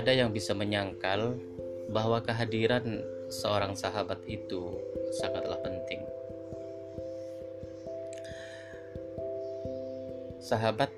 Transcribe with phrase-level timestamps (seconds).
[0.00, 1.36] ada yang bisa menyangkal
[1.92, 4.80] bahwa kehadiran seorang sahabat itu
[5.12, 6.00] sangatlah penting.
[10.40, 10.88] Sahabat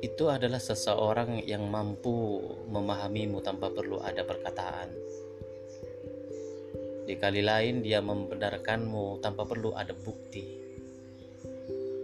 [0.00, 2.40] itu adalah seseorang yang mampu
[2.72, 4.88] memahamimu tanpa perlu ada perkataan.
[7.04, 10.56] Di kali lain dia membenarkanmu tanpa perlu ada bukti.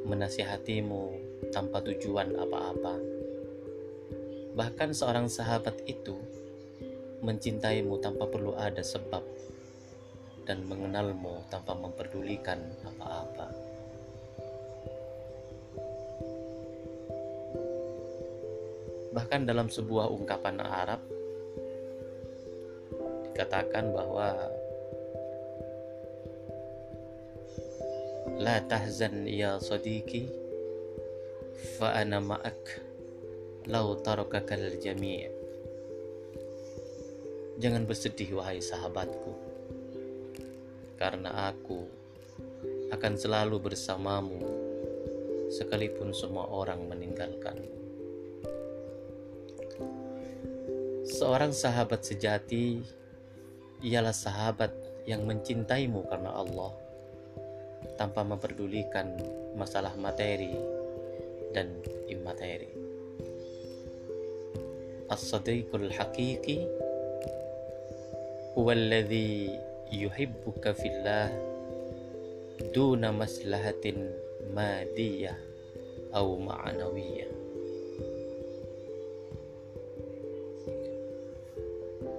[0.05, 1.03] Menasihatimu
[1.57, 3.14] tanpa tujuan apa-apa.
[4.55, 6.15] Bahkan seorang sahabat itu
[7.27, 9.27] mencintaimu tanpa perlu ada sebab
[10.47, 13.49] dan mengenalmu tanpa memperdulikan apa-apa.
[19.11, 21.03] Bahkan dalam sebuah ungkapan Arab
[23.35, 24.55] dikatakan bahwa
[28.39, 30.27] La tahzan ya sadiqi
[31.79, 32.84] fa ana ma'ak
[33.65, 33.97] lau
[34.83, 35.25] jami'
[37.55, 39.33] Jangan bersedih wahai sahabatku
[41.01, 41.87] karena aku
[42.93, 44.43] akan selalu bersamamu
[45.49, 47.75] sekalipun semua orang meninggalkanmu.
[51.05, 52.83] Seorang sahabat sejati
[53.85, 54.73] ialah sahabat
[55.05, 56.73] yang mencintaimu karena Allah
[58.01, 59.15] tanpa memperdulikan
[59.55, 60.57] masalah materi
[61.55, 61.79] dan
[65.05, 65.13] imateri.
[65.13, 66.69] As-sadiqul haqiqi
[68.55, 69.53] huwa alladhi
[69.93, 71.29] yuhibbuka fillah
[72.73, 74.09] duna maslahatin
[74.55, 75.37] madiyah
[76.15, 77.31] atau ma'nawiyah.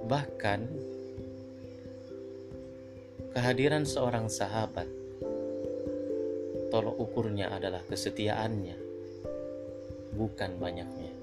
[0.06, 0.60] Bahkan
[3.34, 4.86] kehadiran seorang sahabat
[6.70, 8.76] tolok ukurnya adalah kesetiaannya,
[10.14, 11.15] bukan banyaknya.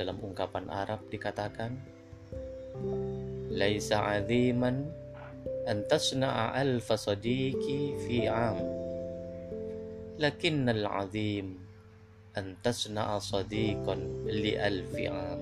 [0.00, 1.76] Dalam ungkapan Arab dikatakan,
[3.52, 4.88] Laisa aziman
[5.68, 8.56] an tasna'a alfa sadiqi fi am.
[10.16, 11.60] Lakinnal azim
[12.32, 15.40] an tasna'a sadiqan li alfi am.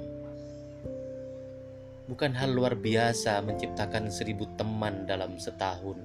[2.11, 6.03] Bukan hal luar biasa menciptakan seribu teman dalam setahun.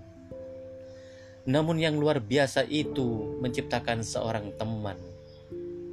[1.50, 5.02] Namun yang luar biasa itu menciptakan seorang teman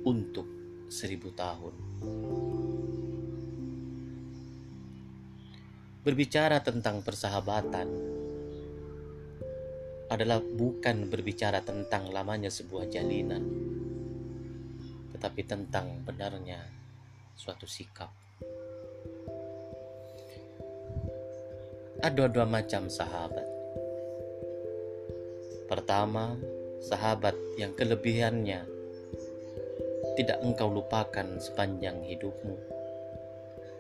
[0.04, 0.44] untuk
[0.90, 1.72] seribu tahun.
[6.10, 7.86] Berbicara tentang persahabatan
[10.10, 13.46] adalah bukan berbicara tentang lamanya sebuah jalinan,
[15.14, 16.66] tetapi tentang benarnya
[17.38, 18.10] suatu sikap.
[22.02, 23.46] ada dua macam sahabat.
[25.70, 26.34] Pertama,
[26.82, 28.66] sahabat yang kelebihannya
[30.18, 32.58] tidak engkau lupakan sepanjang hidupmu.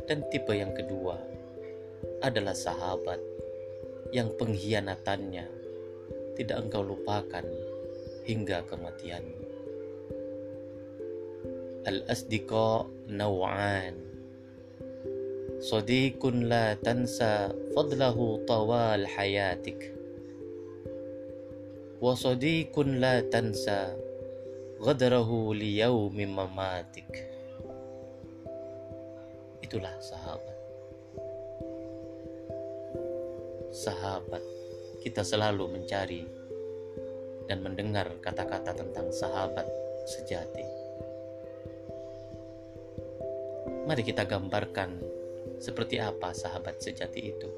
[0.06, 1.39] Dan tipe yang kedua
[2.21, 3.19] adalah sahabat
[4.13, 5.45] yang pengkhianatannya
[6.35, 7.45] tidak engkau lupakan
[8.27, 9.41] hingga kematianmu.
[11.85, 14.05] Al-asdiqa naw'an
[15.65, 19.81] صديق لا تنسى فضله طوال حياتك
[22.01, 23.95] وصديق لا تنسى
[24.81, 27.13] غدره ليوم مماتك
[29.65, 30.48] itulah sahabat
[33.70, 34.42] Sahabat
[35.00, 36.22] kita selalu mencari
[37.48, 39.66] dan mendengar kata-kata tentang sahabat
[40.06, 40.80] sejati
[43.90, 45.02] mari kita gambarkan
[45.58, 47.50] seperti apa sahabat sejati itu?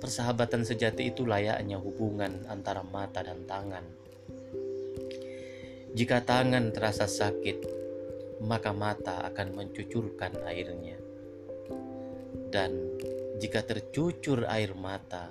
[0.00, 3.84] Persahabatan sejati itu layaknya hubungan antara mata dan tangan.
[5.92, 7.58] Jika tangan terasa sakit,
[8.40, 10.96] maka mata akan mencucurkan airnya.
[12.50, 12.98] Dan
[13.38, 15.30] jika tercucur air mata,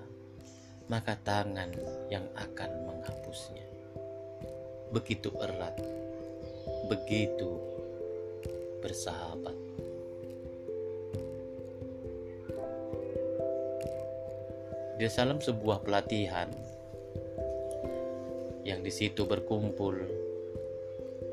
[0.87, 1.69] maka tangan
[2.07, 3.67] yang akan menghapusnya.
[4.89, 5.77] Begitu erat
[6.89, 7.49] begitu
[8.81, 9.53] bersahabat.
[14.99, 16.49] Di dalam sebuah pelatihan
[18.67, 19.95] yang di situ berkumpul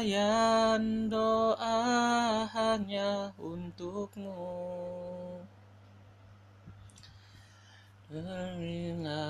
[0.00, 1.76] Untayan doa
[2.48, 4.32] hanya untukmu.
[8.08, 9.28] Terima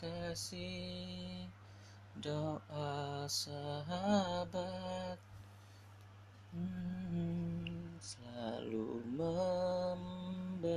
[0.00, 1.44] kasih
[2.24, 5.20] doa sahabat.
[6.56, 10.72] Hmm, selalu memberi